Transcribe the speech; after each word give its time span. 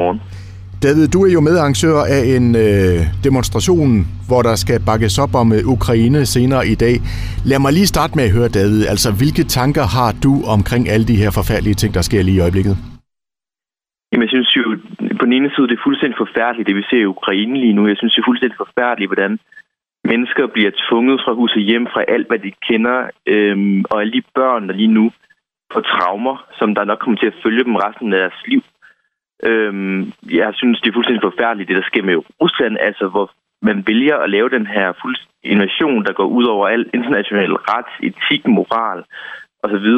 Godmorgen. 0.00 0.20
David, 0.86 1.06
du 1.14 1.18
er 1.26 1.32
jo 1.36 1.40
medarrangør 1.48 1.98
af 2.16 2.22
en 2.36 2.46
øh, 2.66 2.98
demonstration, 3.26 3.90
hvor 4.28 4.40
der 4.48 4.54
skal 4.64 4.78
bakkes 4.90 5.14
op 5.24 5.32
om 5.42 5.48
øh, 5.56 5.74
Ukraine 5.76 6.20
senere 6.34 6.62
i 6.74 6.76
dag. 6.84 6.94
Lad 7.50 7.58
mig 7.64 7.72
lige 7.78 7.92
starte 7.94 8.12
med 8.18 8.24
at 8.28 8.34
høre, 8.36 8.50
David. 8.58 8.80
Altså, 8.92 9.08
hvilke 9.20 9.44
tanker 9.58 9.84
har 9.96 10.10
du 10.24 10.32
omkring 10.56 10.82
alle 10.92 11.06
de 11.10 11.20
her 11.22 11.30
forfærdelige 11.38 11.78
ting, 11.80 11.90
der 11.96 12.02
sker 12.08 12.22
lige 12.22 12.38
i 12.38 12.44
øjeblikket? 12.46 12.74
Jamen, 14.10 14.24
jeg 14.26 14.32
synes 14.34 14.50
jo, 14.58 14.64
på 15.18 15.24
den 15.26 15.34
ene 15.38 15.50
side, 15.54 15.68
det 15.70 15.76
er 15.76 15.86
fuldstændig 15.88 16.18
forfærdeligt, 16.24 16.68
det 16.68 16.76
vi 16.80 16.84
ser 16.90 17.02
i 17.02 17.12
Ukraine 17.16 17.54
lige 17.64 17.76
nu. 17.76 17.82
Jeg 17.92 17.98
synes, 17.98 18.12
det 18.14 18.22
er 18.22 18.30
fuldstændig 18.30 18.58
forfærdeligt, 18.64 19.10
hvordan 19.12 19.32
mennesker 20.10 20.44
bliver 20.54 20.72
tvunget 20.84 21.16
fra 21.24 21.32
hus 21.38 21.52
og 21.58 21.62
hjem, 21.68 21.86
fra 21.94 22.02
alt, 22.14 22.26
hvad 22.28 22.40
de 22.46 22.52
kender, 22.68 22.98
øhm, 23.34 23.80
og 23.90 23.96
alle 24.00 24.12
de 24.16 24.22
børn, 24.38 24.62
der 24.68 24.74
lige 24.80 24.94
nu 24.98 25.04
får 25.72 25.82
traumer, 25.92 26.36
som 26.58 26.68
der 26.74 26.84
nok 26.90 26.98
kommer 27.02 27.18
til 27.18 27.32
at 27.32 27.40
følge 27.44 27.64
dem 27.68 27.76
resten 27.84 28.12
af 28.12 28.18
deres 28.24 28.40
liv. 28.50 28.62
Øhm, 29.42 30.12
jeg 30.40 30.50
synes, 30.54 30.80
det 30.80 30.88
er 30.88 30.96
fuldstændig 30.96 31.22
forfærdeligt, 31.22 31.68
det 31.68 31.76
der 31.76 31.90
sker 31.90 32.02
med 32.02 32.16
Rusland, 32.42 32.76
altså 32.80 33.08
hvor 33.08 33.30
man 33.62 33.84
vælger 33.86 34.16
at 34.16 34.30
lave 34.30 34.48
den 34.48 34.66
her 34.66 34.92
fuld 35.02 35.16
invasion, 35.42 36.04
der 36.04 36.12
går 36.12 36.28
ud 36.38 36.44
over 36.44 36.68
al 36.68 36.90
international 36.94 37.52
ret, 37.52 37.90
etik, 38.08 38.46
moral 38.46 39.04
osv. 39.64 39.88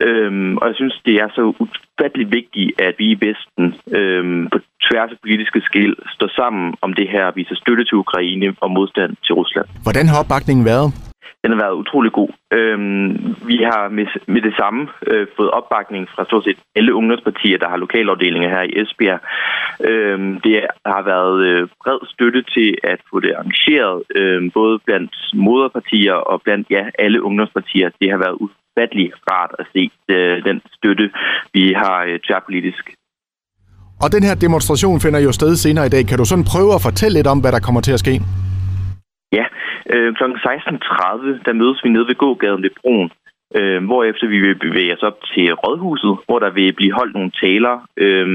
Øhm, 0.00 0.56
og 0.56 0.66
jeg 0.68 0.76
synes, 0.76 1.00
det 1.06 1.14
er 1.22 1.28
så 1.34 1.42
ufattelig 1.64 2.26
vigtigt, 2.38 2.80
at 2.80 2.94
vi 2.98 3.06
i 3.14 3.18
Vesten 3.26 3.66
øhm, 3.98 4.48
på 4.52 4.58
tværs 4.86 5.10
af 5.10 5.18
politiske 5.22 5.60
skil 5.60 5.96
står 6.16 6.30
sammen 6.40 6.74
om 6.82 6.92
det 6.92 7.08
her, 7.08 7.32
viser 7.34 7.54
støtte 7.54 7.84
til 7.84 7.96
Ukraine 8.04 8.54
og 8.60 8.70
modstand 8.70 9.10
til 9.24 9.34
Rusland. 9.34 9.66
Hvordan 9.82 10.06
har 10.08 10.20
opbakningen 10.22 10.64
været? 10.64 10.88
Den 11.44 11.52
har 11.52 11.60
været 11.64 11.80
utrolig 11.82 12.12
god. 12.12 12.30
Øhm, 12.58 13.08
vi 13.50 13.56
har 13.70 13.88
med, 13.88 14.06
med 14.34 14.42
det 14.42 14.54
samme 14.60 14.88
øh, 15.06 15.26
fået 15.36 15.50
opbakning 15.50 16.08
fra 16.14 16.24
stort 16.24 16.44
set 16.44 16.58
alle 16.76 16.94
ungdomspartier, 16.94 17.58
der 17.58 17.68
har 17.68 17.76
lokalafdelinger 17.76 18.48
her 18.48 18.62
i 18.62 18.72
Esbjerg. 18.82 19.20
Øhm, 19.90 20.40
det 20.40 20.56
har 20.86 21.02
været 21.12 21.36
øh, 21.48 21.68
bred 21.82 22.00
støtte 22.14 22.42
til 22.54 22.68
at 22.92 22.98
få 23.10 23.20
det 23.20 23.32
arrangeret, 23.36 24.02
øh, 24.18 24.52
både 24.58 24.78
blandt 24.86 25.14
moderpartier 25.34 26.18
og 26.30 26.42
blandt 26.44 26.66
ja, 26.70 26.84
alle 26.98 27.22
ungdomspartier. 27.22 27.88
Det 28.00 28.10
har 28.10 28.18
været 28.18 28.36
ufattelig 28.44 29.12
rart 29.30 29.52
at 29.58 29.66
se 29.72 29.90
øh, 30.08 30.44
den 30.44 30.60
støtte, 30.76 31.10
vi 31.54 31.72
har 31.82 31.98
øh, 32.08 32.18
tværpolitisk. 32.26 32.84
Og 34.02 34.12
den 34.12 34.22
her 34.22 34.34
demonstration 34.34 35.00
finder 35.00 35.20
jo 35.20 35.32
sted 35.32 35.56
senere 35.56 35.86
i 35.86 35.88
dag. 35.88 36.06
Kan 36.06 36.18
du 36.18 36.24
sådan 36.24 36.44
prøve 36.52 36.74
at 36.74 36.82
fortælle 36.82 37.14
lidt 37.18 37.26
om, 37.26 37.38
hvad 37.40 37.52
der 37.52 37.60
kommer 37.60 37.80
til 37.80 37.92
at 37.92 38.00
ske? 38.00 38.20
Ja, 39.32 39.44
øh, 39.92 40.14
kl. 40.14 40.24
16.30, 40.24 41.42
der 41.46 41.52
mødes 41.52 41.84
vi 41.84 41.88
nede 41.88 42.06
ved 42.06 42.14
gågaden 42.14 42.62
ved 42.62 42.70
broen, 42.80 43.10
øh, 43.58 43.84
hvorefter 43.84 44.26
vi 44.26 44.38
vil 44.40 44.54
bevæge 44.54 44.94
os 44.96 45.02
op 45.02 45.18
til 45.34 45.54
Rådhuset, 45.54 46.14
hvor 46.26 46.38
der 46.38 46.50
vil 46.50 46.72
blive 46.72 46.92
holdt 46.92 47.14
nogle 47.14 47.32
taler, 47.42 47.74
øh, 47.96 48.26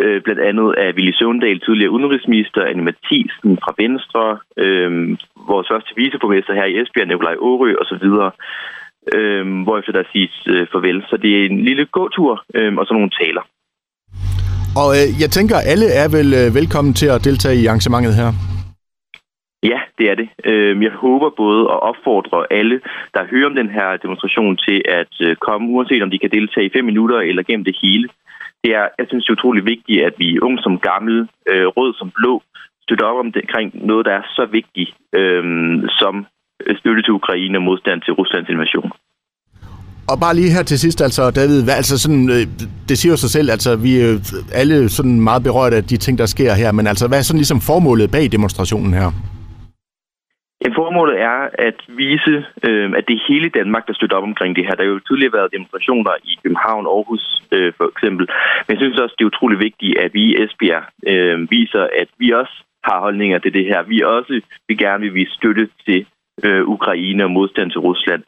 øh, 0.00 0.22
blandt 0.22 0.40
andet 0.40 0.74
af 0.84 0.92
Willy 0.96 1.12
Søvndal, 1.12 1.60
tidligere 1.60 1.90
udenrigsminister, 1.90 2.60
Anne 2.64 2.84
Mathisen 2.84 3.58
fra 3.62 3.72
Venstre, 3.82 4.38
øh, 4.64 4.90
vores 5.50 5.66
første 5.72 5.92
viceborgmester 5.96 6.54
her 6.54 6.64
i 6.64 6.76
Esbjerg, 6.80 7.08
Nikolaj 7.08 7.36
Årø 7.38 7.74
osv., 7.82 8.06
øh, 9.14 9.62
hvorefter 9.64 9.92
der 9.92 10.04
siges 10.12 10.36
øh, 10.46 10.66
farvel. 10.72 11.02
Så 11.10 11.16
det 11.16 11.30
er 11.40 11.44
en 11.44 11.64
lille 11.64 11.86
gåtur 11.86 12.44
øh, 12.54 12.74
og 12.74 12.86
så 12.86 12.94
nogle 12.94 13.10
taler. 13.20 13.42
Og 14.82 14.88
øh, 14.98 15.08
jeg 15.22 15.30
tænker, 15.30 15.56
alle 15.72 15.88
er 16.02 16.08
vel 16.16 16.28
øh, 16.40 16.54
velkommen 16.54 16.94
til 16.94 17.06
at 17.06 17.24
deltage 17.24 17.56
i 17.62 17.66
arrangementet 17.66 18.14
her? 18.14 18.53
Ja, 19.70 19.80
det 19.98 20.06
er 20.10 20.14
det. 20.14 20.28
Øhm, 20.44 20.82
jeg 20.82 20.92
håber 20.92 21.30
både 21.42 21.60
at 21.74 21.82
opfordre 21.90 22.46
alle, 22.50 22.80
der 23.14 23.30
hører 23.30 23.46
om 23.50 23.54
den 23.54 23.70
her 23.76 23.96
demonstration 23.96 24.56
til 24.56 24.82
at 25.00 25.12
øh, 25.20 25.36
komme, 25.36 25.68
uanset 25.74 26.02
om 26.02 26.10
de 26.10 26.18
kan 26.18 26.30
deltage 26.30 26.66
i 26.66 26.74
fem 26.76 26.84
minutter 26.84 27.18
eller 27.18 27.42
gennem 27.42 27.64
det 27.64 27.76
hele. 27.82 28.08
Det 28.64 28.70
er, 28.80 28.86
jeg 28.98 29.06
synes, 29.08 29.24
det 29.24 29.30
er 29.30 29.38
utrolig 29.38 29.64
vigtigt, 29.64 30.04
at 30.08 30.14
vi 30.18 30.40
unge 30.46 30.62
som 30.62 30.78
gamle, 30.78 31.28
øh, 31.50 31.66
rød 31.66 31.94
som 31.94 32.10
blå, 32.18 32.42
støtter 32.82 33.06
op 33.06 33.18
om 33.24 33.32
det, 33.32 33.42
omkring 33.42 33.86
noget, 33.86 34.06
der 34.06 34.12
er 34.12 34.24
så 34.38 34.44
vigtigt 34.58 34.90
øhm, 35.12 35.74
øh, 35.80 35.88
som 36.00 36.26
støtte 36.80 37.02
til 37.02 37.12
Ukraine 37.20 37.58
og 37.58 37.62
modstand 37.62 38.02
til 38.02 38.12
Ruslands 38.12 38.48
invasion. 38.48 38.92
Og 40.12 40.20
bare 40.20 40.34
lige 40.36 40.54
her 40.56 40.62
til 40.62 40.78
sidst, 40.78 41.02
altså 41.02 41.30
David, 41.30 41.64
hvad, 41.64 41.74
altså 41.74 41.98
sådan, 41.98 42.30
øh, 42.30 42.46
det 42.88 42.98
siger 42.98 43.12
jo 43.12 43.16
sig 43.16 43.30
selv, 43.30 43.50
altså 43.50 43.76
vi 43.76 43.92
er 44.00 44.10
alle 44.54 44.88
sådan 44.88 45.20
meget 45.20 45.42
berørt 45.42 45.72
af 45.72 45.84
de 45.84 45.96
ting, 45.96 46.18
der 46.18 46.26
sker 46.26 46.54
her, 46.54 46.72
men 46.72 46.86
altså 46.86 47.08
hvad 47.08 47.18
er 47.18 47.22
sådan 47.22 47.38
ligesom 47.38 47.60
formålet 47.60 48.10
bag 48.10 48.32
demonstrationen 48.32 48.94
her? 48.94 49.33
Ja, 50.64 50.68
formålet 50.80 51.20
er 51.20 51.38
at 51.68 51.78
vise, 51.88 52.34
øh, 52.68 52.92
at 52.98 53.04
det 53.08 53.14
er 53.16 53.28
hele 53.32 53.48
Danmark, 53.48 53.86
der 53.86 53.94
støtter 53.94 54.16
op 54.16 54.22
omkring 54.32 54.56
det 54.56 54.64
her. 54.66 54.74
Der 54.74 54.84
har 54.84 54.90
jo 54.90 54.98
tidligere 55.08 55.32
været 55.38 55.52
demonstrationer 55.52 56.12
i 56.24 56.38
København, 56.42 56.86
Aarhus 56.86 57.42
øh, 57.52 57.72
for 57.76 57.86
eksempel. 57.92 58.24
Men 58.64 58.70
jeg 58.74 58.78
synes 58.78 59.00
også, 59.00 59.14
det 59.18 59.24
er 59.24 59.32
utrolig 59.32 59.58
vigtigt, 59.58 59.98
at 59.98 60.14
vi 60.14 60.22
i 60.22 60.36
Esbjerg 60.42 60.84
øh, 61.12 61.50
viser, 61.50 61.84
at 62.02 62.08
vi 62.18 62.30
også 62.30 62.56
har 62.84 63.00
holdninger 63.00 63.38
til 63.38 63.52
det 63.54 63.64
her. 63.64 63.82
Vi 63.82 64.00
også 64.02 64.40
vil 64.68 64.78
gerne 64.78 65.02
vil 65.04 65.14
vise 65.14 65.32
støtte 65.32 65.68
til 65.86 66.06
øh, 66.44 66.62
Ukraine 66.76 67.24
og 67.24 67.30
modstand 67.30 67.70
til 67.70 67.80
Rusland. 67.80 68.22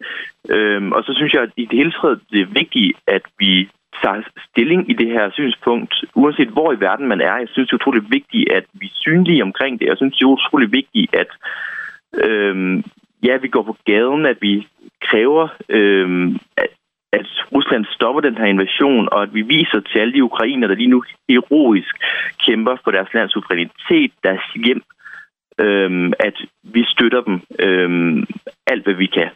Øh, 0.55 0.83
og 0.97 1.05
så 1.05 1.13
synes 1.17 1.33
jeg, 1.33 1.43
at 1.43 1.53
i 1.57 1.65
det 1.71 1.79
hele 1.79 1.93
taget 2.01 2.21
det 2.33 2.41
er 2.41 2.55
vigtigt, 2.61 2.97
at 3.07 3.25
vi 3.39 3.69
tager 4.03 4.23
stilling 4.51 4.91
i 4.91 4.95
det 4.95 5.09
her 5.17 5.31
synspunkt, 5.31 5.95
uanset 6.15 6.49
hvor 6.49 6.73
i 6.73 6.81
verden 6.81 7.09
man 7.09 7.21
er. 7.21 7.37
Jeg 7.37 7.49
synes, 7.49 7.69
det 7.69 7.73
er 7.73 7.81
utrolig 7.83 8.05
vigtigt, 8.11 8.53
at 8.53 8.65
vi 8.73 8.87
er 8.87 9.01
synlige 9.05 9.43
omkring 9.43 9.81
det. 9.81 9.87
Jeg 9.87 9.97
synes, 9.97 10.15
det 10.17 10.23
er 10.25 10.37
utrolig 10.39 10.73
vigtigt, 10.73 11.15
at 11.15 11.31
Øhm, 12.15 12.85
ja, 13.23 13.37
vi 13.37 13.49
går 13.49 13.63
på 13.63 13.77
gaden, 13.85 14.27
at 14.27 14.39
vi 14.41 14.67
kræver, 15.03 15.49
øhm, 15.69 16.39
at, 16.57 16.69
at 17.13 17.27
Rusland 17.53 17.85
stopper 17.85 18.21
den 18.21 18.37
her 18.37 18.45
invasion, 18.45 19.09
og 19.13 19.23
at 19.23 19.35
vi 19.35 19.43
viser 19.43 19.81
til 19.81 19.99
alle 19.99 20.15
de 20.15 20.25
ukrainer, 20.25 20.67
der 20.69 20.75
lige 20.75 20.95
nu 20.95 21.03
heroisk 21.29 21.95
kæmper 22.47 22.77
for 22.85 22.91
deres 22.91 23.15
lands 23.15 23.33
suverænitet, 23.33 24.13
deres 24.23 24.45
hjem, 24.65 24.83
øhm, 25.59 26.13
at 26.21 26.37
vi 26.63 26.85
støtter 26.85 27.21
dem 27.21 27.41
øhm, 27.59 28.27
alt, 28.67 28.85
hvad 28.85 28.95
vi 28.95 29.07
kan. 29.07 29.31